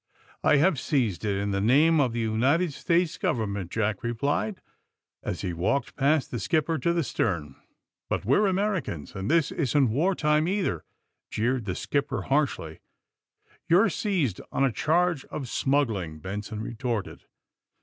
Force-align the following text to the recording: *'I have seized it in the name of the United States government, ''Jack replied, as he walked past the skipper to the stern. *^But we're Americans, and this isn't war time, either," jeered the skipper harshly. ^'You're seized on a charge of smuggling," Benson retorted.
*'I 0.43 0.55
have 0.57 0.79
seized 0.79 1.23
it 1.23 1.37
in 1.37 1.51
the 1.51 1.61
name 1.61 1.99
of 1.99 2.11
the 2.11 2.21
United 2.21 2.73
States 2.73 3.19
government, 3.19 3.69
''Jack 3.71 4.01
replied, 4.01 4.59
as 5.21 5.41
he 5.41 5.53
walked 5.53 5.95
past 5.95 6.31
the 6.31 6.39
skipper 6.39 6.79
to 6.79 6.91
the 6.91 7.03
stern. 7.03 7.55
*^But 8.09 8.25
we're 8.25 8.47
Americans, 8.47 9.13
and 9.13 9.29
this 9.29 9.51
isn't 9.51 9.91
war 9.91 10.15
time, 10.15 10.47
either," 10.47 10.83
jeered 11.29 11.65
the 11.65 11.75
skipper 11.75 12.23
harshly. 12.23 12.79
^'You're 13.69 13.91
seized 13.91 14.41
on 14.51 14.63
a 14.63 14.71
charge 14.71 15.23
of 15.25 15.47
smuggling," 15.47 16.17
Benson 16.19 16.61
retorted. 16.63 17.25